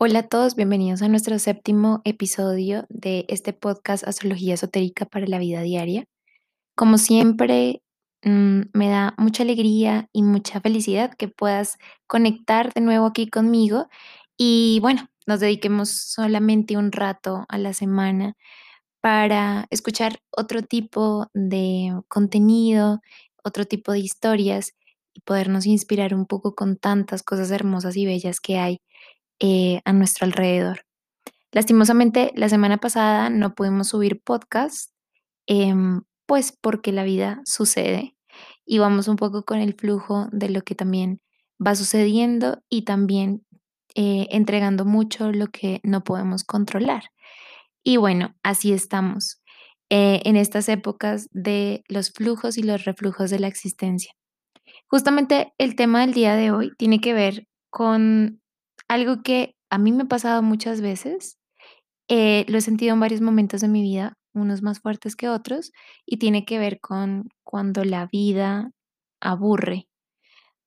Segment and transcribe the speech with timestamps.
[0.00, 5.40] Hola a todos, bienvenidos a nuestro séptimo episodio de este podcast Astrología Esotérica para la
[5.40, 6.04] Vida Diaria.
[6.76, 7.82] Como siempre,
[8.22, 13.88] mm, me da mucha alegría y mucha felicidad que puedas conectar de nuevo aquí conmigo
[14.36, 18.34] y bueno, nos dediquemos solamente un rato a la semana
[19.00, 23.00] para escuchar otro tipo de contenido,
[23.44, 24.74] otro tipo de historias
[25.12, 28.80] y podernos inspirar un poco con tantas cosas hermosas y bellas que hay
[29.40, 30.82] eh, a nuestro alrededor.
[31.52, 34.90] Lastimosamente, la semana pasada no pudimos subir podcast,
[35.46, 38.14] em, pues porque la vida sucede
[38.66, 41.20] y vamos un poco con el flujo de lo que también
[41.64, 43.44] va sucediendo y también
[43.94, 47.04] eh, entregando mucho lo que no podemos controlar.
[47.82, 49.40] Y bueno, así estamos
[49.90, 54.12] eh, en estas épocas de los flujos y los reflujos de la existencia.
[54.86, 58.42] Justamente el tema del día de hoy tiene que ver con
[58.88, 61.38] algo que a mí me ha pasado muchas veces,
[62.08, 65.72] eh, lo he sentido en varios momentos de mi vida, unos más fuertes que otros,
[66.06, 68.70] y tiene que ver con cuando la vida
[69.20, 69.88] aburre.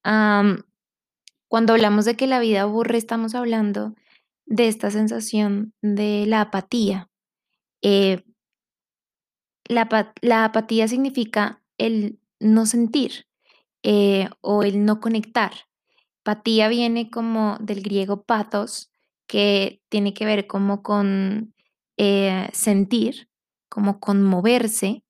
[0.03, 3.93] Cuando hablamos de que la vida aburre, estamos hablando
[4.45, 7.09] de esta sensación de la apatía.
[7.81, 8.23] Eh,
[9.67, 13.25] la apatía significa el no sentir
[13.83, 15.51] eh, o el no conectar.
[16.23, 18.91] Patía viene como del griego pathos,
[19.27, 21.53] que tiene que ver como con
[21.97, 23.29] eh, sentir,
[23.69, 25.03] como conmoverse,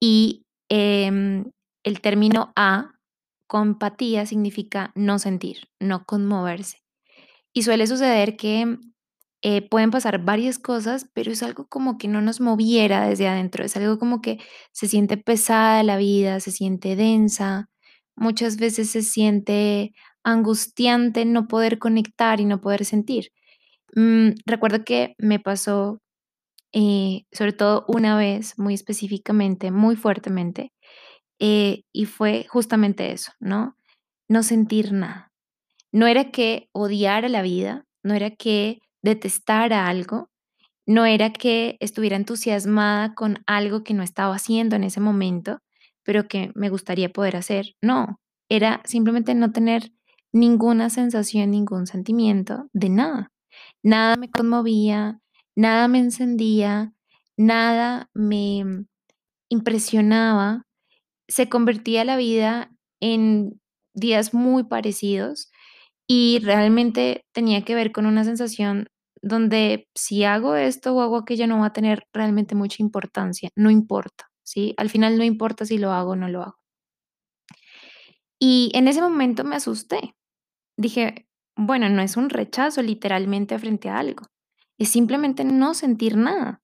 [0.00, 1.50] y em,
[1.84, 2.92] el término a,
[3.48, 6.82] compatía, significa no sentir, no conmoverse.
[7.52, 8.78] Y suele suceder que
[9.42, 13.64] eh, pueden pasar varias cosas, pero es algo como que no nos moviera desde adentro,
[13.64, 14.38] es algo como que
[14.72, 17.70] se siente pesada la vida, se siente densa,
[18.16, 19.92] muchas veces se siente
[20.32, 23.32] angustiante no poder conectar y no poder sentir.
[23.94, 26.00] Mm, recuerdo que me pasó,
[26.72, 30.72] eh, sobre todo una vez, muy específicamente, muy fuertemente,
[31.40, 33.76] eh, y fue justamente eso, ¿no?
[34.28, 35.32] No sentir nada.
[35.92, 40.30] No era que odiara la vida, no era que detestara algo,
[40.86, 45.60] no era que estuviera entusiasmada con algo que no estaba haciendo en ese momento,
[46.04, 47.74] pero que me gustaría poder hacer.
[47.82, 49.92] No, era simplemente no tener
[50.32, 53.32] ninguna sensación, ningún sentimiento de nada.
[53.82, 55.20] Nada me conmovía,
[55.56, 56.92] nada me encendía,
[57.36, 58.64] nada me
[59.50, 60.64] impresionaba.
[61.28, 63.60] Se convertía la vida en
[63.94, 65.50] días muy parecidos
[66.08, 68.88] y realmente tenía que ver con una sensación
[69.22, 73.70] donde si hago esto o hago aquello no va a tener realmente mucha importancia, no
[73.70, 74.74] importa, ¿sí?
[74.78, 76.56] Al final no importa si lo hago o no lo hago.
[78.40, 80.14] Y en ese momento me asusté.
[80.78, 84.26] Dije, bueno, no es un rechazo literalmente frente a algo,
[84.78, 86.62] es simplemente no sentir nada.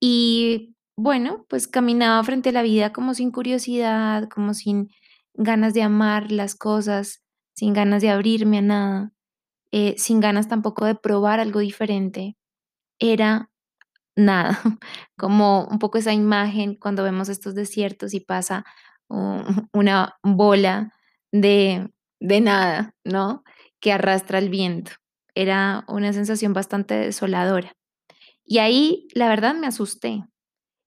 [0.00, 4.90] Y bueno, pues caminaba frente a la vida como sin curiosidad, como sin
[5.34, 7.22] ganas de amar las cosas,
[7.54, 9.12] sin ganas de abrirme a nada.
[9.72, 12.36] eh, sin ganas tampoco de probar algo diferente,
[13.00, 13.50] era
[14.16, 14.60] nada,
[15.18, 18.64] como un poco esa imagen cuando vemos estos desiertos y pasa
[19.72, 20.92] una bola
[21.32, 21.90] de,
[22.24, 23.44] de nada, ¿no?
[23.80, 24.92] Que arrastra el viento.
[25.34, 27.76] Era una sensación bastante desoladora.
[28.46, 30.24] Y ahí, la verdad, me asusté,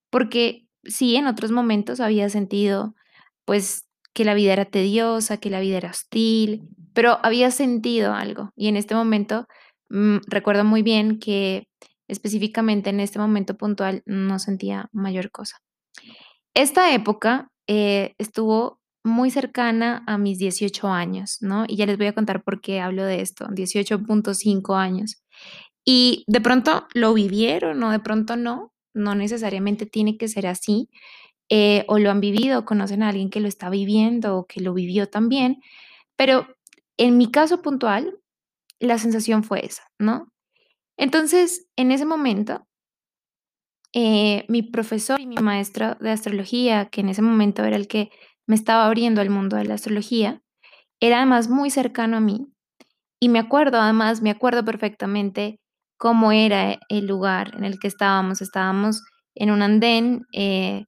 [0.09, 2.95] porque sí, en otros momentos había sentido,
[3.45, 8.49] pues, que la vida era tediosa, que la vida era hostil, pero había sentido algo.
[8.55, 9.47] Y en este momento,
[9.89, 11.67] mm, recuerdo muy bien que
[12.07, 15.57] específicamente en este momento puntual no sentía mayor cosa.
[16.55, 21.65] Esta época eh, estuvo muy cercana a mis 18 años, ¿no?
[21.67, 25.21] Y ya les voy a contar por qué hablo de esto, dieciocho punto cinco años.
[25.85, 30.89] Y de pronto lo vivieron o de pronto no, no necesariamente tiene que ser así,
[31.49, 34.73] eh, o lo han vivido, conocen a alguien que lo está viviendo o que lo
[34.73, 35.61] vivió también,
[36.17, 36.47] pero
[36.97, 38.19] en mi caso puntual,
[38.79, 40.31] la sensación fue esa, ¿no?
[40.97, 42.67] Entonces, en ese momento,
[43.93, 48.11] eh, mi profesor y mi maestro de astrología, que en ese momento era el que
[48.47, 50.41] me estaba abriendo al mundo de la astrología,
[51.01, 52.47] era además muy cercano a mí
[53.19, 55.59] y me acuerdo, además, me acuerdo perfectamente
[55.97, 58.41] cómo era el lugar en el que estábamos.
[58.41, 59.03] Estábamos
[59.35, 60.85] en un andén eh,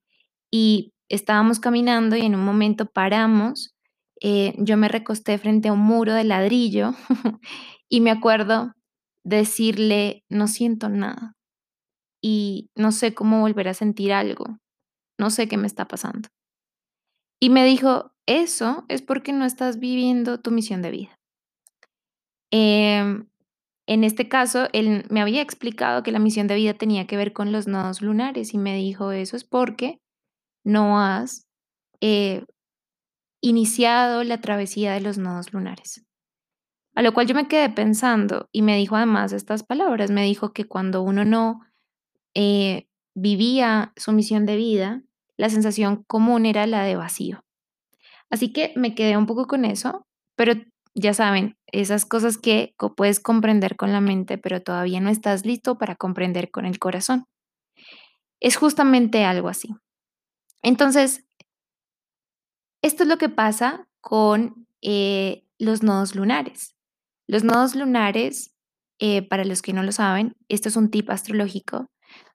[0.51, 3.75] y estábamos caminando y en un momento paramos.
[4.21, 6.93] eh, yo me recosté frente a un muro de ladrillo
[7.89, 8.73] y me acuerdo
[9.25, 11.35] decirle, no siento nada
[12.21, 14.57] y no sé cómo volver a sentir algo,
[15.19, 16.29] no sé qué me está pasando.
[17.39, 21.19] Y me dijo, eso es porque no estás viviendo tu misión de vida.
[22.51, 23.27] Em,
[23.87, 27.33] en este caso, él me había explicado que la misión de vida tenía que ver
[27.33, 29.99] con los nodos lunares y me dijo, eso es porque
[30.63, 31.47] no has
[32.01, 32.45] eh,
[33.41, 36.05] iniciado la travesía de los nodos lunares.
[36.95, 40.53] A lo cual yo me quedé pensando y me dijo además estas palabras, me dijo
[40.53, 41.61] que cuando uno no
[42.35, 45.03] eh, vivía su misión de vida,
[45.39, 47.45] la sensación común era la de vacío.
[48.29, 50.05] Así que me quedé un poco con eso,
[50.35, 50.53] pero
[50.93, 55.77] ya saben, esas cosas que puedes comprender con la mente, pero todavía no estás listo
[55.77, 57.25] para comprender con el corazón.
[58.41, 59.69] Es justamente algo así.
[60.61, 61.23] Entonces,
[62.81, 66.75] esto es lo que pasa con eh, los nodos lunares.
[67.27, 68.53] Los nodos lunares,
[68.99, 71.89] eh, para los que no lo saben, esto es un tip astrológico,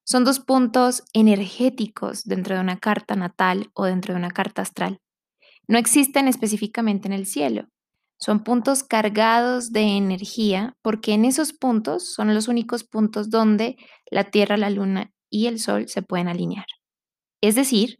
[0.04, 5.00] son dos puntos energéticos dentro de una carta natal o dentro de una carta astral.
[5.66, 7.68] No existen específicamente en el cielo.
[8.18, 13.76] Son puntos cargados de energía porque en esos puntos son los únicos puntos donde
[14.10, 16.66] la Tierra, la Luna y el Sol se pueden alinear.
[17.40, 17.98] Es decir,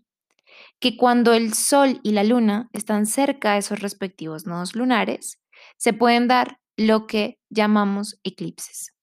[0.79, 5.41] que cuando el Sol y la Luna están cerca de esos respectivos nodos lunares,
[5.79, 8.94] se pueden dar lo que llamamos eclipses.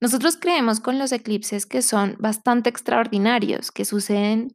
[0.00, 4.54] Nosotros creemos con los eclipses que son bastante extraordinarios, que suceden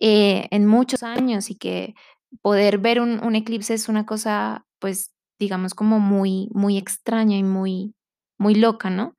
[0.00, 1.94] eh, en muchos años y que
[2.42, 7.94] poder ver un, eclipse es una cosa, pues, digamos, como muy, muy extraña y muy,
[8.38, 9.16] muy loca, ¿no?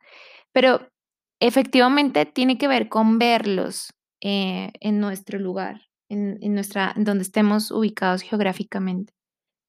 [0.54, 0.88] Pero
[1.42, 7.72] efectivamente tiene que ver con verlos eh, en nuestro lugar, en, nuestra, en donde estemos
[7.72, 9.14] ubicados geográficamente.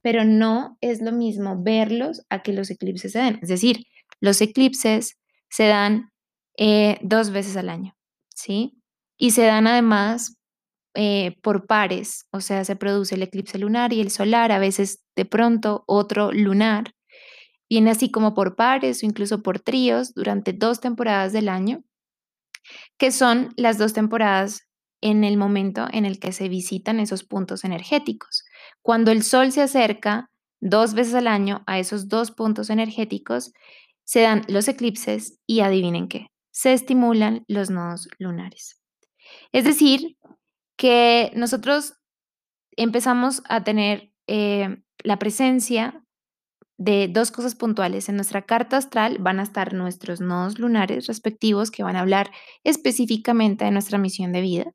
[0.02, 3.38] Pero no es lo mismo verlos a que los eclipses se den.
[3.42, 3.84] Es decir,
[4.20, 5.16] los eclipses
[5.56, 6.10] se dan
[6.58, 7.96] eh, dos veces al año,
[8.34, 8.78] ¿sí?
[9.18, 10.36] Y se dan además
[10.94, 15.02] eh, por pares, o sea, se produce el eclipse lunar y el solar, a veces
[15.16, 16.92] de pronto otro lunar.
[17.70, 21.84] Viene así como por pares o incluso por tríos durante dos temporadas del año,
[22.98, 24.60] que son las dos temporadas
[25.00, 28.44] en el momento en el que se visitan esos puntos energéticos.
[28.82, 30.28] Cuando el Sol se acerca
[30.60, 33.52] dos veces al año a esos dos puntos energéticos,
[34.06, 38.80] se dan los eclipses y adivinen qué, se estimulan los nodos lunares.
[39.52, 40.16] Es decir,
[40.76, 41.94] que nosotros
[42.76, 46.02] empezamos a tener eh, la presencia
[46.78, 48.08] de dos cosas puntuales.
[48.08, 52.30] En nuestra carta astral van a estar nuestros nodos lunares respectivos que van a hablar
[52.64, 54.72] específicamente de nuestra misión de vida.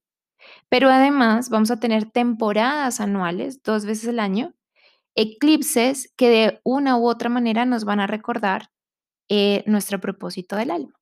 [0.69, 4.55] Pero además vamos a tener temporadas anuales, dos veces al año,
[5.15, 8.69] eclipses que de una u otra manera nos van a recordar
[9.29, 10.93] eh, nuestro propósito del alma.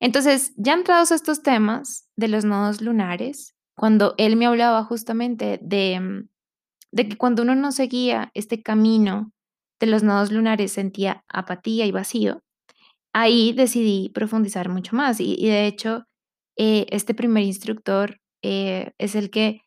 [0.00, 5.58] Entonces, ya entrados a estos temas de los nodos lunares, cuando él me hablaba justamente
[5.62, 6.28] de, mm,
[6.92, 9.32] de que cuando uno no seguía este camino
[9.80, 12.42] de los nodos lunares sentía apatía y vacío,
[13.12, 16.04] ahí decidí profundizar mucho más y, de hecho
[16.58, 19.62] eh, este primer instructor eh, es el que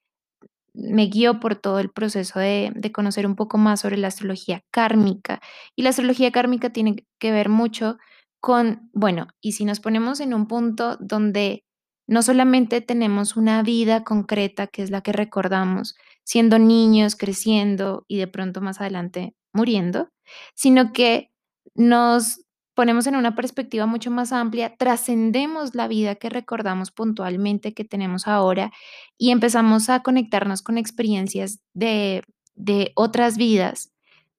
[0.74, 4.64] me guió por todo el proceso de, de, conocer un poco más sobre la astrología
[4.72, 5.42] kármica.
[5.76, 7.98] Y la astrología kármica tiene que ver mucho
[8.40, 11.64] con, bueno, y si nos ponemos en un punto donde
[12.08, 18.18] no solamente tenemos una vida concreta, que es la que recordamos, siendo niños, creciendo y
[18.18, 20.10] de pronto más adelante muriendo,
[20.56, 21.32] sino que
[21.76, 22.42] nos
[22.80, 28.26] ponemos en una perspectiva mucho más amplia, trascendemos la vida que recordamos puntualmente que tenemos
[28.26, 28.72] ahora
[29.18, 32.24] y empezamos a conectarnos con experiencias de,
[32.56, 33.92] de otras vidas,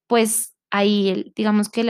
[0.06, 1.82] pues ahí digamos que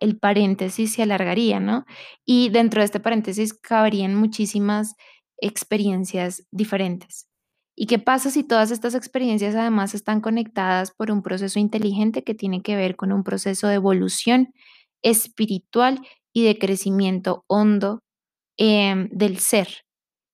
[0.00, 1.86] el paréntesis se alargaría, ¿no?
[2.26, 4.96] Y dentro de este paréntesis caberían muchísimas
[5.38, 7.30] experiencias diferentes.
[7.74, 12.34] ¿Y qué pasa si todas estas experiencias además están conectadas por un proceso inteligente que
[12.34, 14.52] tiene que ver con un proceso de evolución
[15.04, 16.00] espiritual
[16.32, 18.02] y de crecimiento hondo
[18.58, 19.84] em, del ser?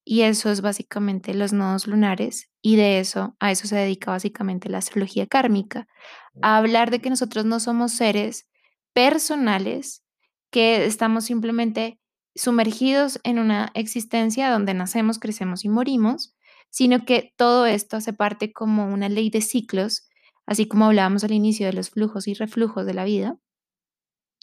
[0.05, 4.69] Y eso es básicamente los nodos lunares y de eso, a eso se dedica básicamente
[4.69, 5.87] la astrología kármica,
[6.43, 8.49] a hablar de que nosotros no somos seres
[8.93, 10.03] personales,
[10.51, 12.01] que estamos simplemente
[12.35, 16.35] sumergidos en una existencia donde nacemos, crecemos y morimos,
[16.71, 20.09] sino que todo esto hace parte como una ley de ciclos,
[20.47, 23.37] así como hablábamos al inicio de los flujos y reflujos de la vida,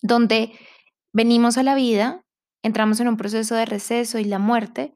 [0.01, 0.51] donde
[1.13, 2.21] venimos a la vida,
[2.63, 4.93] entramos en un proceso de receso y la muerte,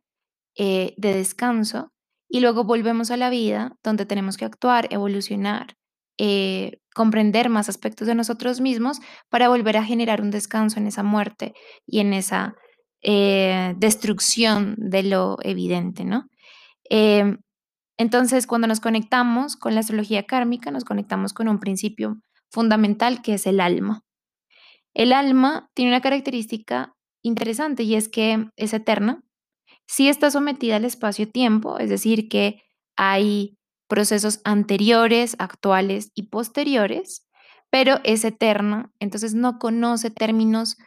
[0.56, 1.92] eh, de descanso,
[2.30, 5.76] y luego volvemos a la vida donde tenemos que actuar, evolucionar,
[6.18, 11.04] eh, comprender más aspectos de nosotros mismos para volver a generar un descanso en esa
[11.04, 11.54] muerte
[11.86, 12.56] y en esa
[13.02, 16.28] eh, destrucción de lo evidente, ¿no?
[16.90, 17.40] Em,
[17.98, 22.18] entonces, cuando nos conectamos con la astrología kármica, nos conectamos con un principio
[22.50, 24.04] fundamental que es el alma.
[24.94, 26.94] El alma tiene una característica
[27.24, 29.24] interesante y es que es eterna,
[29.88, 32.62] sí está sometida al espacio-tiempo, es decir, que
[32.98, 33.58] hay
[33.88, 37.28] procesos anteriores, actuales y posteriores,
[37.70, 40.78] pero es eterna, entonces no conoce términos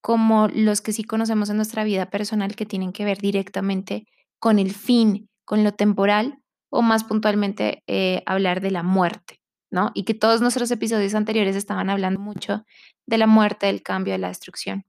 [0.00, 4.04] como los que sí conocemos en nuestra vida personal que tienen que ver directamente
[4.38, 6.38] con el fin, con lo temporal
[6.70, 9.37] o más puntualmente eh, hablar de la muerte,
[9.70, 9.90] ¿no?
[9.94, 12.64] Y que todos nuestros episodios anteriores estaban hablando mucho
[13.06, 14.84] de la muerte, del cambio, de la destrucción.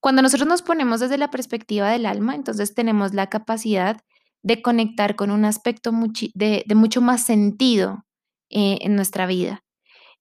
[0.00, 4.00] Cuando nosotros nos ponemos desde la perspectiva del alma, entonces tenemos la capacidad
[4.42, 5.92] de conectar con un aspecto
[6.34, 8.04] de, mucho más sentido
[8.50, 9.62] eh, en nuestra vida.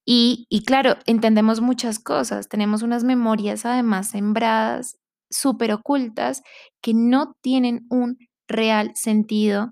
[0.06, 4.98] Y, y, claro, entendemos muchas cosas, tenemos unas memorias además sembradas,
[5.30, 6.42] súper ocultas,
[6.82, 9.72] que no tienen un real sentido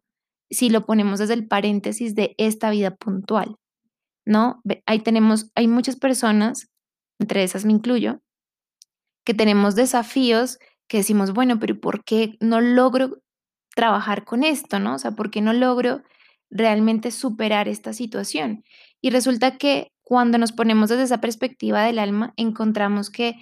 [0.50, 3.56] si lo ponemos desde el paréntesis de esta vida puntual,
[4.26, 4.62] ¿no?
[4.86, 6.70] Ahí tenemos, hay muchas personas,
[7.20, 8.22] entre esas me incluyo,
[9.26, 10.58] que tenemos desafíos
[10.88, 13.22] que decimos, bueno, pero ¿por qué no logro
[13.76, 14.96] trabajar con esto, no?
[14.96, 16.02] O sea, ¿por qué no logro
[16.50, 18.64] realmente superar esta situación?
[19.02, 23.36] Y resulta que cuando nos ponemos desde esa perspectiva del alma, encontramos que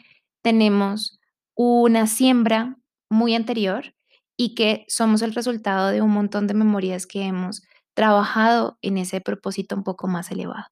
[0.43, 1.19] tenemos
[1.55, 2.75] una siembra
[3.10, 3.96] muy anterior
[4.38, 7.63] y que somos el resultado de un montón de memorias que hemos
[7.97, 10.67] trabajado en ese propósito un poco más elevado.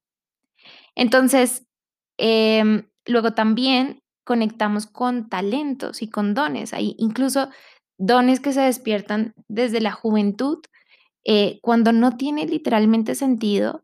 [0.93, 1.65] Entonces,
[2.17, 6.71] em, luego también conectamos con talentos y con dones.
[6.71, 7.49] Hay incluso
[7.97, 10.59] dones que se despiertan desde la juventud,
[11.23, 13.83] eh, cuando no tiene literalmente sentido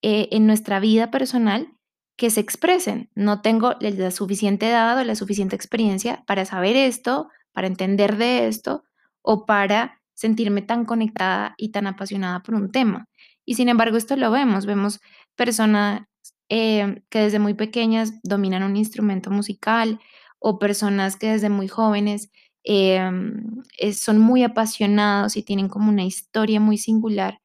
[0.00, 1.68] eh, en nuestra vida personal
[2.16, 3.10] que se expresen.
[3.14, 8.48] No tengo la suficiente edad o la suficiente experiencia para saber esto, para entender de
[8.48, 8.84] esto
[9.20, 13.06] o para sentirme tan conectada y tan apasionada por un tema.
[13.46, 15.00] Y sin embargo, esto lo vemos, vemos
[15.36, 16.02] personas
[16.48, 20.00] eh, que desde muy pequeñas dominan un instrumento musical
[20.40, 22.30] o personas que desde muy jóvenes
[22.64, 27.40] em, son muy apasionados y tienen como una historia muy singular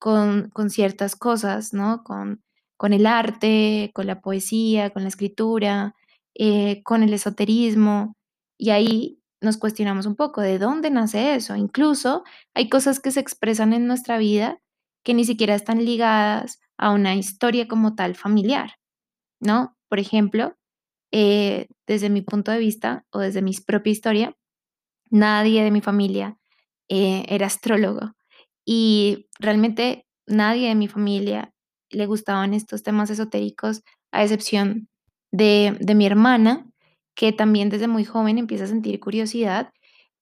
[0.00, 2.02] con, ciertas cosas, ¿no?
[2.02, 2.42] Con,
[2.76, 5.94] con el arte, con la poesía, con la escritura,
[6.34, 8.16] eh, con el esoterismo.
[8.58, 11.56] Y ahí nos cuestionamos un poco de dónde nace eso.
[11.56, 12.24] Incluso
[12.54, 14.60] hay cosas que se expresan en nuestra vida
[15.04, 18.72] que ni siquiera están ligadas a una historia como tal familiar,
[19.40, 19.76] ¿no?
[19.88, 20.56] Por ejemplo,
[21.12, 24.36] eh, desde mi punto de vista o desde mi propia historia,
[25.10, 26.36] nadie de mi familia
[26.88, 28.12] eh, era astrólogo
[28.64, 31.52] y realmente nadie de mi familia
[31.90, 34.88] le gustaban estos temas esotéricos, a excepción
[35.32, 36.66] de, de mi hermana,
[37.16, 39.72] que también desde muy joven empieza a sentir curiosidad,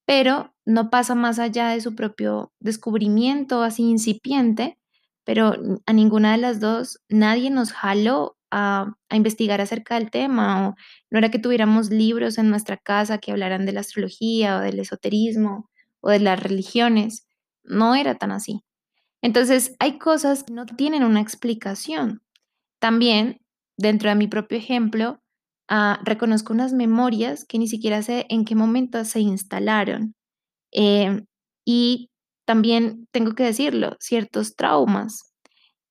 [0.06, 4.78] pero no pasa más allá de su propio descubrimiento así incipiente,
[5.24, 5.54] pero
[5.86, 10.74] a ninguna de las dos nadie nos jaló a, investigar acerca del tema, o
[11.10, 14.78] no era que tuviéramos libros en nuestra casa que hablaran de la astrología o del
[14.78, 15.70] esoterismo
[16.00, 17.26] o de las religiones,
[17.64, 18.62] no era tan así.
[19.22, 22.22] Entonces, hay cosas que no tienen una explicación.
[22.78, 23.40] También,
[23.76, 25.23] dentro de mi propio ejemplo,
[25.68, 30.14] ah, reconozco unas memorias que ni siquiera sé en qué momento se instalaron.
[30.73, 31.23] Eh,
[31.66, 32.11] y
[32.47, 35.33] también tengo que decirlo, ciertos traumas.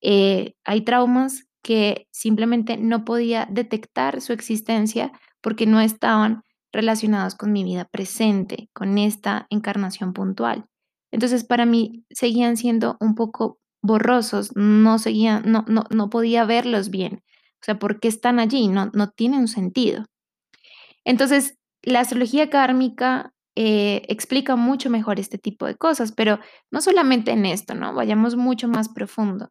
[0.02, 7.52] Eh, hay traumas que simplemente no podía detectar su existencia porque no estaban relacionados con
[7.52, 10.66] mi vida presente, con esta encarnación puntual.
[11.12, 16.90] Entonces, para mí seguían siendo un poco borrosos, no seguían, no, no, no podía verlos
[16.90, 17.22] bien.
[17.64, 18.68] O sea, ¿por qué están allí?
[18.68, 20.04] No, no tiene un sentido.
[21.06, 26.40] Entonces, la astrología kármica eh, explica mucho mejor este tipo de cosas, pero
[26.70, 27.94] no solamente en esto, ¿no?
[27.94, 29.48] Vayamos mucho más profundo.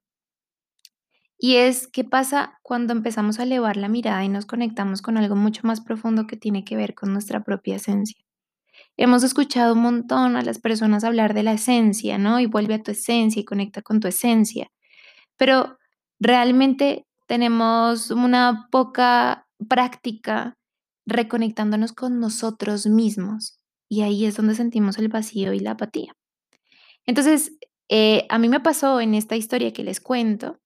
[1.40, 5.36] Y es qué pasa cuando empezamos a elevar la mirada y nos conectamos con algo
[5.36, 8.24] mucho más profundo que tiene que ver con nuestra propia esencia.
[8.96, 12.40] Hemos escuchado un montón a las personas hablar de la esencia, ¿no?
[12.40, 14.72] Y vuelve a tu esencia y conecta con tu esencia.
[15.36, 15.80] Pero
[16.20, 20.54] realmente tenemos una poca práctica
[21.08, 23.58] reconectándonos con nosotros mismos.
[23.90, 26.14] Y ahí es donde sentimos el vacío y la apatía.
[27.08, 27.54] Entonces,
[27.90, 30.60] eh, a mí me pasó en esta historia que les cuento,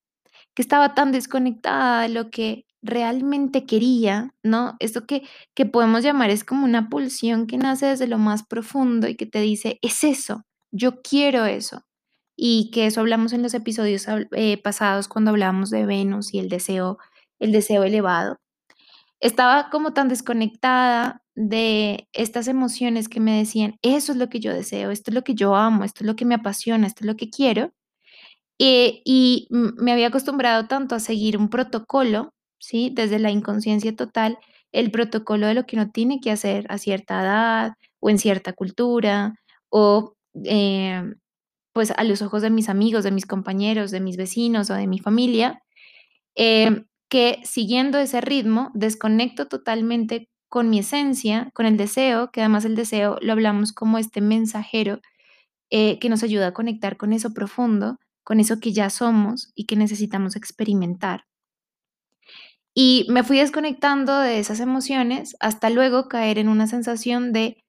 [0.54, 4.76] que estaba tan desconectada de lo que realmente quería, ¿no?
[4.80, 5.24] Esto que,
[5.56, 9.26] que podemos llamar es como una pulsión que nace desde lo más profundo y que
[9.26, 10.44] te dice, es eso,
[10.74, 11.87] yo quiero eso.
[12.38, 16.50] Y que eso hablamos en los episodios eh, pasados cuando hablábamos de Venus y el
[16.50, 17.00] deseo,
[17.40, 18.38] el deseo elevado.
[19.20, 24.54] Estaba como tan desconectada de estas emociones que me decían, eso es lo que yo
[24.54, 27.08] deseo, esto es lo que yo amo, esto es lo que me apasiona, esto es
[27.08, 27.72] lo que quiero.
[28.60, 32.92] Eh, y me había acostumbrado tanto a seguir un protocolo, ¿sí?
[32.94, 34.40] Desde la inconsciencia total,
[34.72, 38.54] el protocolo de lo que uno tiene que hacer a cierta edad o en cierta
[38.54, 39.36] cultura
[39.70, 40.16] o
[40.46, 41.04] eh,
[41.78, 44.88] pues a los ojos de mis amigos, de mis compañeros, de mis vecinos o de
[44.88, 45.62] mi familia,
[46.36, 52.66] eh, que siguiendo ese ritmo desconecto totalmente con mi esencia, con el deseo, que además
[52.66, 55.02] el deseo lo hablamos como este mensajero
[55.70, 59.68] eh, que nos ayuda a conectar con eso profundo, con eso que ya somos y
[59.68, 61.26] que necesitamos experimentar.
[62.74, 67.64] Y me fui desconectando de esas emociones hasta luego caer en una sensación de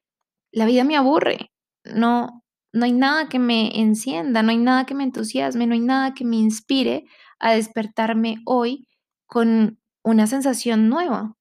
[0.50, 1.50] la vida me aburre,
[1.84, 5.80] no, no hay nada que me encienda, no hay nada que me entusiasme, no hay
[5.80, 7.04] nada que me inspire
[7.38, 8.87] a despertarme hoy
[9.26, 11.34] con una sensación nueva.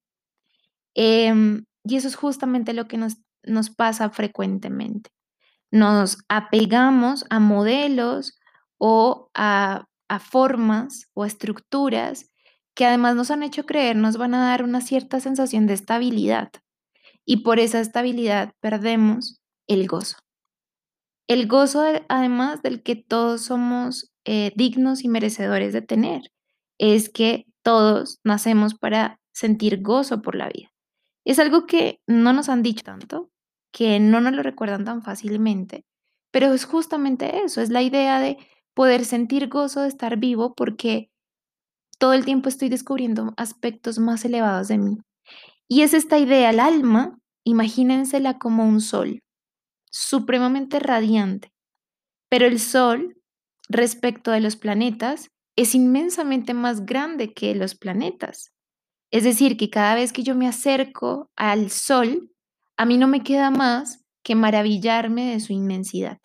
[0.96, 5.12] Em, y eso es justamente lo que nos, nos pasa frecuentemente.
[5.72, 8.40] Nos apegamos a modelos
[8.78, 12.30] o a, a formas o estructuras
[12.76, 16.52] que además nos han hecho creer nos van a dar una cierta sensación de estabilidad.
[17.26, 20.18] Y por esa estabilidad perdemos el gozo.
[21.28, 26.22] El gozo, además del que todos somos eh, dignos y merecedores de tener,
[26.78, 30.70] es que todos nacemos para sentir gozo por la vida.
[31.26, 33.30] Es algo que no nos han dicho tanto,
[33.74, 35.86] que no nos lo recuerdan tan fácilmente,
[36.32, 38.38] pero es justamente eso, es la idea de
[38.74, 41.10] poder sentir gozo de estar vivo porque
[42.00, 44.98] todo el tiempo estoy descubriendo aspectos más elevados de mí.
[45.68, 49.22] Y es esta idea, el alma, imagínensela como un sol,
[49.98, 51.52] supremamente radiante,
[52.30, 53.18] pero el sol,
[53.68, 58.52] respecto de los planetas, es inmensamente más grande que los planetas.
[59.12, 62.30] Es decir, que cada vez que yo me acerco al sol,
[62.78, 66.20] a mí no me queda más que maravillarme de su inmensidad.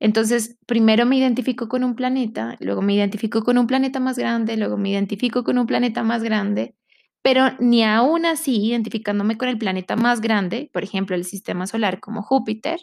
[0.00, 4.56] Entonces, primero me identifico con un planeta, luego me identifico con un planeta más grande,
[4.56, 6.74] luego me identifico con un planeta más grande,
[7.22, 12.00] pero ni aún así, identificándome con el planeta más grande, por ejemplo, el sistema solar
[12.00, 12.80] como Júpiter,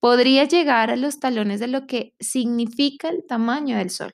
[0.00, 4.12] podría llegar a los talones de lo que significa el tamaño del Sol.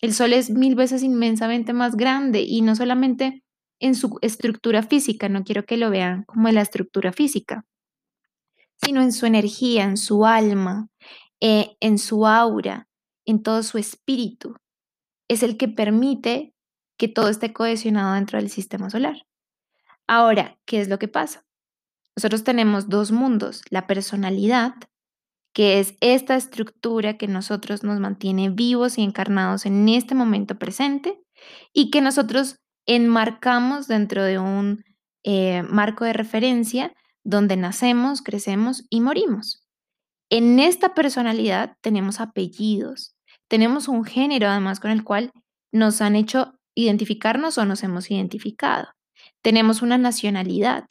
[0.00, 3.44] El Sol es mil veces inmensamente más grande y no solamente
[3.80, 7.64] en su estructura física, no quiero que lo vean como en la estructura física,
[8.82, 10.88] sino en su energía, en su alma,
[11.40, 12.88] eh, en su aura,
[13.24, 14.54] en todo su espíritu.
[15.28, 16.54] Es el que permite
[17.00, 19.26] que todo esté cohesionado dentro del sistema solar.
[20.06, 21.46] Ahora, ¿qué es lo que pasa?
[22.14, 24.74] Nosotros tenemos dos mundos, la personalidad,
[25.54, 31.18] que es esta estructura que nosotros nos mantiene vivos y encarnados en este momento presente
[31.72, 34.84] y que nosotros enmarcamos dentro de un
[35.24, 36.92] eh, marco de referencia
[37.24, 39.66] donde nacemos, crecemos y morimos.
[40.28, 43.16] En esta personalidad tenemos apellidos,
[43.48, 45.32] tenemos un género además con el cual
[45.72, 48.88] nos han hecho identificarnos o nos hemos identificado.
[49.42, 50.86] Tenemos una nacionalidad.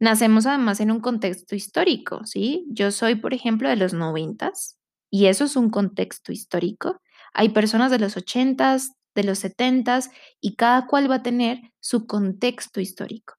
[0.00, 2.66] Nacemos además en un contexto histórico, ¿sí?
[2.68, 4.78] Yo soy, por ejemplo, de los noventas
[5.10, 7.00] y eso es un contexto histórico.
[7.32, 12.06] Hay personas de los ochentas, de los setentas y cada cual va a tener su
[12.06, 13.34] contexto histórico.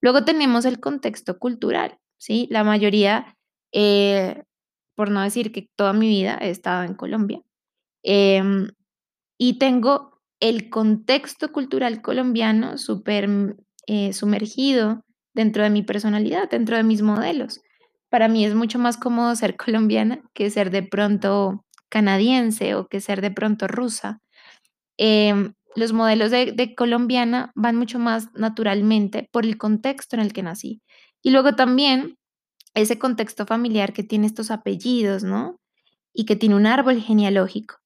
[0.00, 2.46] Luego tenemos el contexto cultural, ¿sí?
[2.50, 3.36] La mayoría
[3.72, 4.42] eh,
[4.98, 7.40] por no decir que toda mi vida he estado en Colombia.
[8.02, 8.68] Em,
[9.38, 16.82] y tengo el contexto cultural colombiano súper eh, sumergido dentro de mi personalidad, dentro de
[16.82, 17.60] mis modelos.
[18.10, 23.00] Para mí es mucho más cómodo ser colombiana que ser de pronto canadiense o que
[23.00, 24.20] ser de pronto rusa.
[24.98, 30.32] Em, los modelos de, de, colombiana van mucho más naturalmente por el contexto en el
[30.32, 30.82] que nací.
[31.22, 32.16] Y luego también
[32.74, 35.56] ese contexto familiar que tiene estos apellidos, ¿no?
[36.12, 37.76] Y que tiene un árbol genealógico.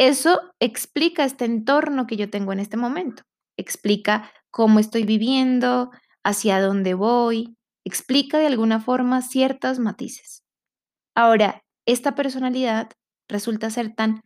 [0.00, 3.22] Eso explica este entorno que yo tengo en este momento.
[3.58, 5.90] Explica cómo estoy viviendo,
[6.24, 10.42] hacia dónde voy, explica de alguna forma ciertos matices.
[11.14, 12.88] Ahora, esta personalidad
[13.28, 14.22] resulta ser tan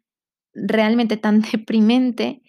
[0.53, 2.41] realmente tan deprimente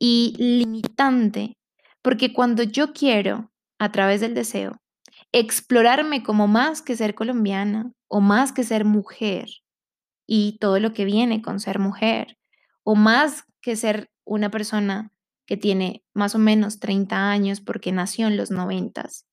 [0.00, 1.54] y limitante,
[2.02, 4.72] porque cuando yo quiero, a través del deseo,
[5.30, 9.46] explorarme como más que ser colombiana o más que ser mujer
[10.26, 12.38] y todo lo que viene con ser mujer
[12.84, 15.12] o más que ser una persona
[15.46, 19.26] que tiene más o menos 30 años porque nació en los noventas.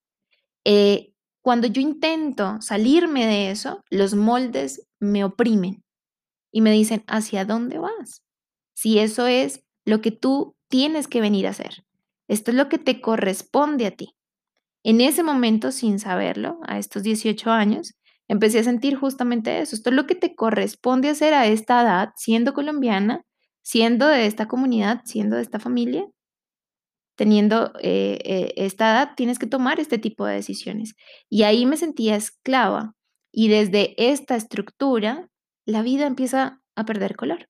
[0.65, 5.83] Eh, cuando yo intento salirme de eso, los moldes me oprimen
[6.51, 8.23] y me dicen, ¿hacia dónde vas?
[8.73, 11.85] Si eso es lo que tú tienes que venir a hacer.
[12.27, 14.15] Esto es lo que te corresponde a ti.
[14.83, 17.95] En ese momento, sin saberlo, a estos 18 años,
[18.27, 19.75] empecé a sentir justamente eso.
[19.75, 23.25] Esto es lo que te corresponde hacer a esta edad, siendo colombiana,
[23.69, 26.07] siendo de esta comunidad, siendo de esta familia.
[27.15, 30.95] teniendo eh, eh, esta edad, tienes que tomar este tipo de decisiones.
[31.29, 32.93] Y ahí me sentía esclava.
[33.31, 35.27] Y desde esta estructura,
[35.67, 37.47] la vida empieza a perder color.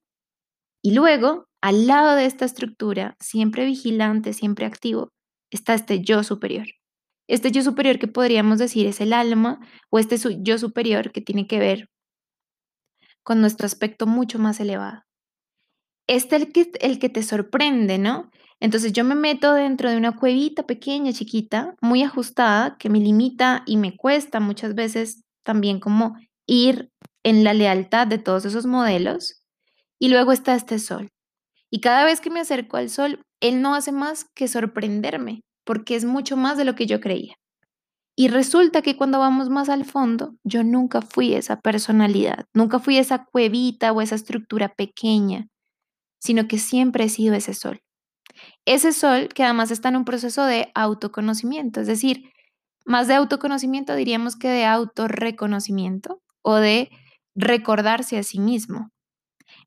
[0.82, 5.10] Y luego, al lado de esta estructura, siempre vigilante, siempre activo,
[5.52, 6.66] está este yo superior.
[7.28, 11.46] Este yo superior que podríamos decir es el alma o este yo superior que tiene
[11.46, 11.88] que ver
[13.22, 15.04] con nuestro aspecto mucho más elevado.
[16.10, 18.32] Este es el que, el que te sorprende, ¿no?
[18.58, 23.62] Entonces yo me meto dentro de una cuevita pequeña, chiquita, muy ajustada, que me limita
[23.64, 26.16] y me cuesta muchas veces también como
[26.48, 26.90] ir
[27.22, 29.40] en la lealtad de todos esos modelos.
[30.00, 31.10] Y luego está este sol.
[31.70, 35.94] Y cada vez que me acerco al sol, él no hace más que sorprenderme, porque
[35.94, 37.36] es mucho más de lo que yo creía.
[38.16, 42.98] Y resulta que cuando vamos más al fondo, yo nunca fui esa personalidad, nunca fui
[42.98, 45.46] esa cuevita o esa estructura pequeña,
[46.20, 47.80] sino que siempre he sido ese sol.
[48.64, 52.30] Ese sol que además está en un proceso de autoconocimiento, es decir,
[52.86, 56.90] más de autoconocimiento diríamos que de autorreconocimiento o de
[57.34, 58.90] recordarse a sí mismo.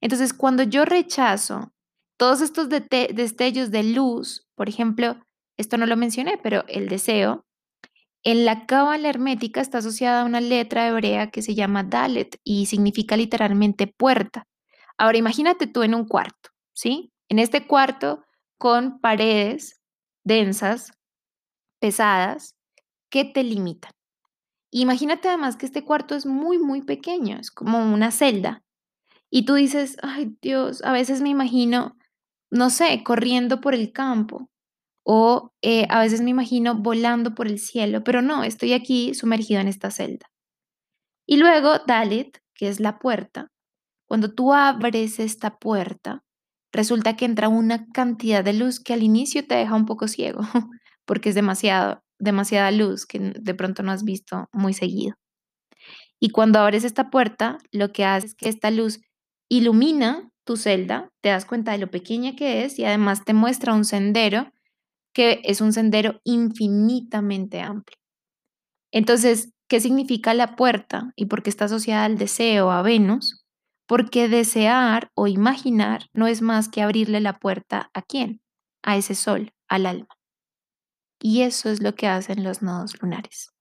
[0.02, 1.72] Entonces, cuando yo rechazo
[2.18, 5.18] todos estos destellos de luz, por ejemplo,
[5.58, 7.46] esto no lo mencioné, pero el deseo,
[8.24, 12.68] en la cábala hermética está asociada a una letra hebrea que se llama Dalet y
[12.68, 14.46] significa literalmente puerta.
[14.98, 17.12] Ahora imagínate tú en un cuarto, ¿sí?
[17.30, 18.24] En este cuarto
[18.58, 19.82] con paredes
[20.24, 20.94] densas,
[21.80, 22.56] pesadas,
[23.10, 23.92] que te limitan.
[24.72, 28.64] Imagínate además que este cuarto es muy, muy pequeño, es como una celda.
[29.30, 31.98] Y tú dices, ay Dios, a veces me imagino,
[32.52, 34.50] no sé, corriendo por el campo
[35.06, 39.60] o eh, a veces me imagino volando por el cielo, pero no, estoy aquí sumergido
[39.62, 40.28] en esta celda.
[41.28, 43.52] Y luego Dalit, que es la puerta,
[44.08, 46.24] cuando tú abres esta puerta,
[46.72, 50.42] resulta que entra una cantidad de luz que al inicio te deja un poco ciego,
[51.06, 55.16] porque es demasiado, demasiada luz que de pronto no has visto muy seguido.
[56.20, 59.02] Y cuando abres esta puerta, lo que hace es que esta luz
[59.50, 63.74] ilumina tu celda, te das cuenta de lo pequeña que es y además te muestra
[63.74, 64.52] un sendero
[65.14, 67.98] que es un sendero infinitamente amplio.
[68.92, 73.43] Entonces, ¿qué significa la puerta y por qué está asociada al deseo, a Venus?
[73.88, 78.42] Porque desear o imaginar no es más que abrirle la puerta a quién?
[78.82, 80.18] A ese sol, al alma.
[81.20, 83.52] Y eso es lo que hacen los nodos lunares.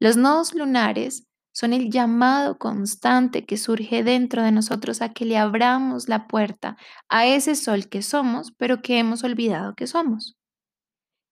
[0.00, 5.38] Los nodos lunares son el llamado constante que surge dentro de nosotros a que le
[5.38, 6.76] abramos la puerta
[7.08, 10.36] a ese sol que somos, pero que hemos olvidado que somos.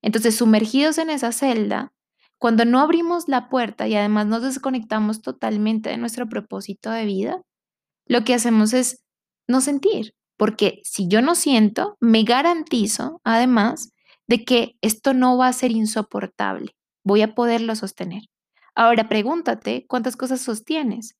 [0.02, 1.92] Entonces, sumergidos en esa celda,
[2.38, 7.42] cuando no abrimos la puerta y además nos desconectamos totalmente de nuestro propósito de vida,
[8.06, 9.04] lo que hacemos es
[9.48, 13.90] no sentir, porque si yo no siento, me garantizo además
[14.28, 16.72] de que esto no va a ser insoportable,
[17.04, 18.22] voy a poderlo sostener.
[18.74, 21.16] Ahora pregúntate cuántas cosas sostienes,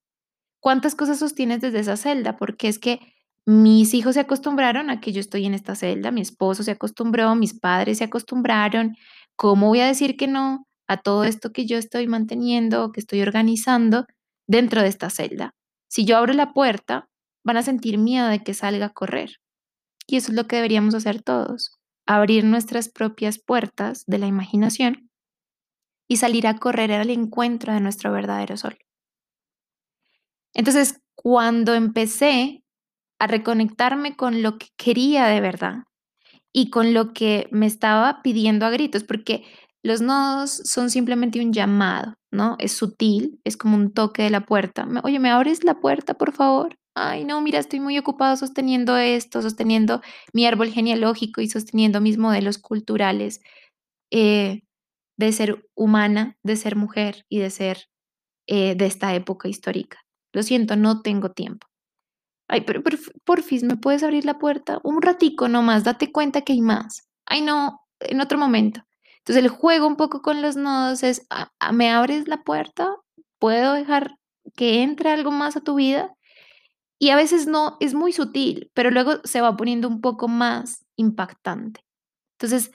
[0.60, 3.00] cuántas cosas sostienes desde esa celda, porque es que
[3.46, 7.34] mis hijos se acostumbraron a que yo estoy en esta celda, mi esposo se acostumbró,
[7.36, 8.96] mis padres se acostumbraron,
[9.36, 13.22] ¿cómo voy a decir que no a todo esto que yo estoy manteniendo, que estoy
[13.22, 14.06] organizando
[14.48, 15.54] dentro de esta celda?
[15.96, 17.08] Si yo abro la puerta,
[17.42, 19.40] van a sentir miedo de que salga a correr.
[20.06, 21.70] Y eso es lo que deberíamos hacer todos,
[22.04, 25.08] abrir nuestras propias puertas de la imaginación
[26.06, 28.76] y salir a correr al encuentro de nuestro verdadero sol.
[30.52, 32.62] Entonces, cuando empecé
[33.18, 35.76] a reconectarme con lo que quería de verdad
[36.52, 39.46] y con lo que me estaba pidiendo a gritos, porque
[39.82, 42.16] los nodos son simplemente un llamado,
[42.58, 44.86] Es sutil, es como un toque de la puerta.
[45.04, 46.76] Oye, ¿me abres la puerta, por favor?
[46.94, 50.00] Ay, no, mira, estoy muy ocupado sosteniendo esto, sosteniendo
[50.32, 53.40] mi árbol genealógico y sosteniendo mis modelos culturales
[54.12, 54.62] eh,
[55.18, 57.88] de ser humana, de ser mujer y de ser
[58.48, 60.00] eh, de esta época histórica.
[60.34, 61.66] Lo siento, no tengo tiempo.
[62.48, 64.80] Ay, pero, por porfis, ¿me puedes abrir la puerta?
[64.84, 67.08] Un ratico nomás, date cuenta que hay más.
[67.26, 68.85] Ay, no, en otro momento.
[69.26, 72.94] Entonces el juego un poco con los nodos es, ah, ah, ¿me abres la puerta?
[73.40, 74.14] ¿Puedo dejar
[74.54, 76.14] que entre algo más a tu vida?
[77.00, 80.86] Y a veces no, es muy sutil, pero luego se va poniendo un poco más
[80.94, 81.80] impactante.
[82.38, 82.70] Entonces,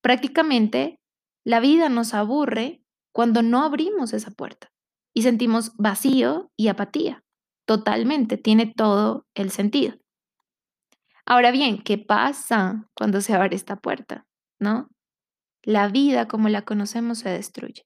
[0.00, 0.98] prácticamente
[1.44, 4.72] la vida nos aburre cuando no abrimos esa puerta
[5.14, 7.22] y sentimos vacío y apatía.
[7.64, 9.94] Totalmente, tiene todo el sentido.
[11.26, 14.26] Ahora bien, ¿qué pasa cuando se abre esta puerta?
[14.58, 14.88] ¿No?
[15.62, 17.84] La vida como la conocemos se destruye.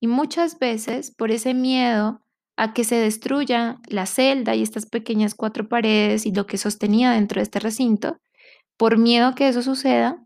[0.00, 2.22] Y muchas veces por ese miedo
[2.56, 7.12] a que se destruya la celda y estas pequeñas cuatro paredes y lo que sostenía
[7.12, 8.18] dentro de este recinto,
[8.76, 10.22] por miedo a que eso suceda,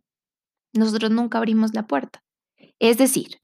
[0.72, 2.22] nosotros nunca abrimos la puerta.
[2.80, 3.38] Es decir,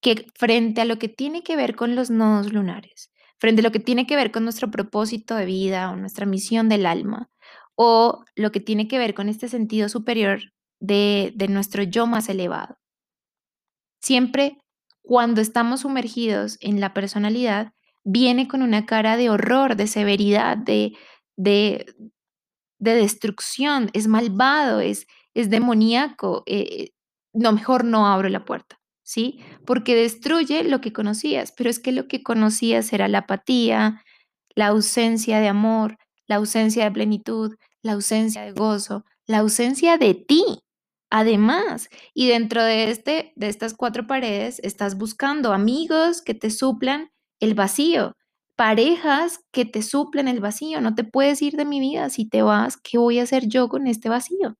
[0.00, 3.72] que frente a lo que tiene que ver con los nodos lunares, frente a lo
[3.72, 7.28] que tiene que ver con nuestro propósito de vida o nuestra misión del alma,
[7.76, 10.53] o lo que tiene que ver con este sentido superior
[10.84, 12.76] de, de nuestro yo más elevado.
[14.02, 14.58] Siempre
[15.02, 17.72] cuando estamos sumergidos en la personalidad,
[18.04, 20.96] viene con una cara de horror, de severidad, de,
[21.36, 21.94] de,
[22.78, 26.42] de destrucción, es malvado, es, es demoníaco.
[26.46, 26.90] Eh,
[27.34, 29.40] no, mejor no abro la puerta, ¿sí?
[29.66, 34.02] Porque destruye lo que conocías, pero es que lo que conocías era la apatía,
[34.54, 40.14] la ausencia de amor, la ausencia de plenitud, la ausencia de gozo, la ausencia de
[40.14, 40.63] ti.
[41.16, 47.12] Además, y dentro de, este, de estas cuatro paredes estás buscando amigos que te suplan
[47.40, 48.16] el vacío,
[48.56, 50.80] parejas que te suplen el vacío.
[50.80, 52.10] No te puedes ir de mi vida.
[52.10, 54.56] Si te vas, ¿qué voy a hacer yo con este vacío?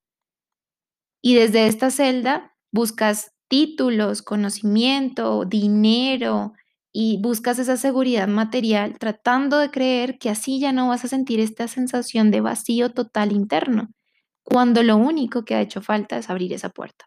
[1.21, 6.53] Y desde esta celda buscas títulos, conocimiento, dinero
[6.93, 11.39] y buscas esa seguridad material tratando de creer que así ya no vas a sentir
[11.39, 13.89] esta sensación de vacío total interno,
[14.45, 17.05] cuando lo único que ha hecho falta es abrir esa puerta.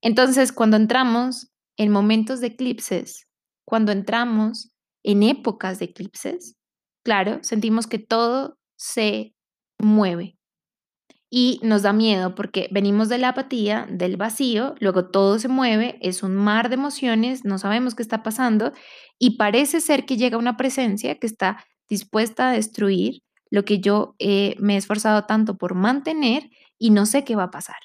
[0.00, 3.28] Entonces, cuando entramos en momentos de eclipses,
[3.64, 4.72] cuando entramos
[5.04, 6.56] en épocas de eclipses,
[7.04, 9.34] claro, sentimos que todo se
[9.78, 10.36] mueve
[11.30, 15.98] y nos da miedo porque venimos de la apatía, del vacío, luego todo se mueve,
[16.02, 18.72] es un mar de emociones, no sabemos qué está pasando
[19.18, 24.16] y parece ser que llega una presencia que está dispuesta a destruir lo que yo
[24.18, 27.76] eh, me he esforzado tanto por mantener y no sé qué va a pasar.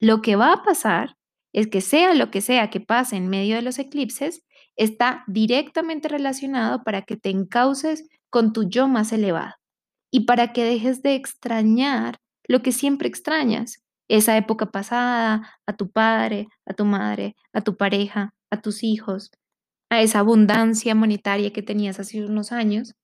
[0.00, 1.16] Lo que va a pasar
[1.52, 4.42] es que sea lo que sea que pase en medio de los eclipses,
[4.74, 9.54] está directamente relacionado para que te encauces con tu yo más elevado
[10.10, 15.92] y para que dejes de extrañar lo que siempre extrañas, esa época pasada, a tu
[15.92, 19.30] padre, a tu madre, a tu pareja, a tus hijos,
[19.88, 22.96] a esa abundancia monetaria que tenías hace unos años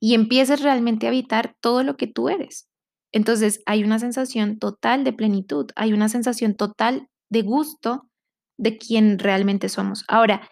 [0.00, 2.68] y empieces realmente a habitar todo lo que tú eres.
[3.12, 8.08] Entonces hay una sensación total de plenitud, hay una sensación total de gusto
[8.56, 10.04] de quien realmente somos.
[10.08, 10.48] Ahora,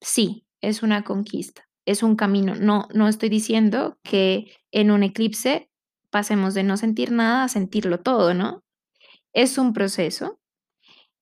[0.00, 2.54] sí, es una conquista, es un camino.
[2.54, 5.70] No, no estoy diciendo que en un eclipse
[6.10, 8.62] pasemos de no sentir nada a sentirlo todo, ¿no?
[9.32, 10.38] Es un proceso.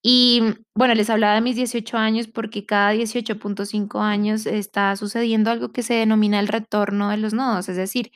[0.07, 0.43] Y
[0.75, 5.83] bueno, les hablaba de mis 18 años porque cada 18.5 años está sucediendo algo que
[5.83, 8.13] se denomina el retorno de los nodos, es decir,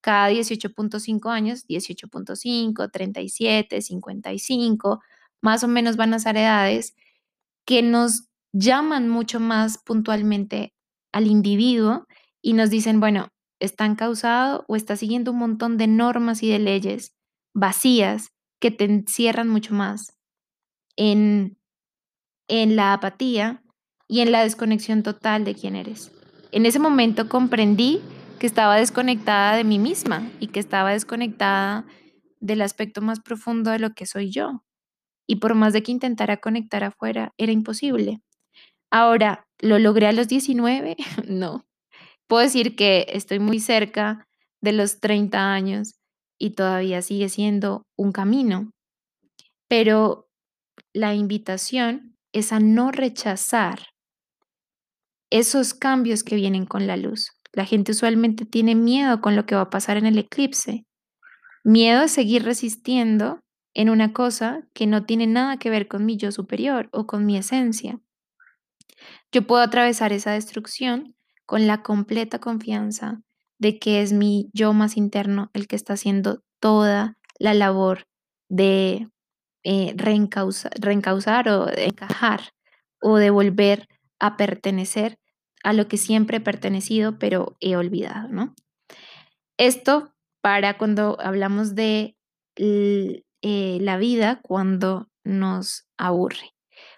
[0.00, 5.00] cada 18.5 años, 18.5, 37, 55,
[5.40, 6.96] más o menos van a ser edades
[7.66, 10.74] que nos llaman mucho más puntualmente
[11.12, 12.06] al individuo
[12.42, 13.28] y nos dicen, bueno,
[13.60, 17.14] está encausado o está siguiendo un montón de normas y de leyes
[17.54, 20.17] vacías que te encierran mucho más
[20.98, 21.56] en,
[22.48, 23.62] en la apatía
[24.08, 26.12] y en la desconexión total de quién eres.
[26.52, 28.00] En ese momento comprendí
[28.38, 31.86] que estaba desconectada de mí misma y que estaba desconectada
[32.40, 34.62] del aspecto más profundo de lo que soy yo
[35.26, 38.20] y por más de que intentara conectar afuera, era imposible.
[38.90, 40.96] Ahora, ¿lo logré a los 19?
[41.28, 41.66] no.
[42.26, 44.26] Puedo decir que estoy muy cerca
[44.60, 45.94] de los 30 años
[46.38, 48.70] y todavía sigue siendo un camino,
[49.68, 50.27] pero
[50.92, 53.80] la invitación es a no rechazar
[55.30, 57.32] esos cambios que vienen con la luz.
[57.52, 60.84] La gente usualmente tiene miedo con lo que va a pasar en el eclipse,
[61.64, 63.40] miedo a seguir resistiendo
[63.74, 67.26] en una cosa que no tiene nada que ver con mi yo superior o con
[67.26, 68.00] mi esencia.
[69.32, 71.14] Yo puedo atravesar esa destrucción
[71.46, 73.20] con la completa confianza
[73.58, 78.06] de que es mi yo más interno el que está haciendo toda la labor
[78.48, 79.08] de
[79.70, 82.40] eh, reencauzar o encajar
[83.02, 83.86] o de volver
[84.18, 85.18] a pertenecer
[85.62, 88.54] a lo que siempre he pertenecido pero he olvidado, ¿no?
[89.58, 92.16] Esto para cuando hablamos de
[92.56, 96.54] eh, la vida cuando nos aburre.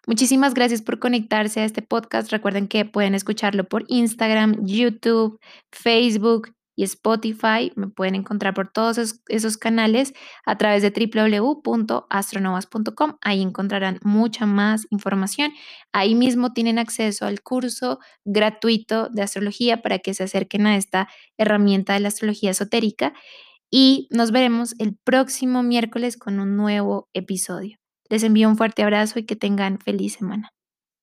[0.06, 2.30] Muchísimas gracias por conectarse a este podcast.
[2.30, 5.40] Recuerden que pueden escucharlo por Instagram, YouTube,
[5.72, 7.72] Facebook y Spotify.
[7.76, 10.12] Me pueden encontrar por todos esos, canales
[10.46, 13.16] a través de www.astronovas.com.
[13.20, 15.52] Ahí encontrarán mucha más información.
[15.92, 21.08] Ahí mismo tienen acceso al curso gratuito de astrología para que se acerquen a esta
[21.36, 23.12] herramienta de la astrología esotérica
[23.70, 27.78] y nos veremos el próximo miércoles con un nuevo episodio.
[28.08, 30.50] Les envío un fuerte abrazo y que tengan feliz semana.